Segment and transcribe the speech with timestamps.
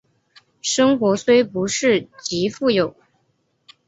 [0.63, 2.95] 生活虽不是极富有